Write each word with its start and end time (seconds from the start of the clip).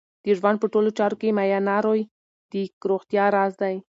د 0.23 0.25
ژوند 0.37 0.57
په 0.61 0.67
ټولو 0.73 0.89
چارو 0.97 1.19
کې 1.21 1.35
میانه 1.37 1.75
روی 1.85 2.01
د 2.51 2.53
روغتیا 2.89 3.25
راز 3.35 3.53
دی. 3.61 3.75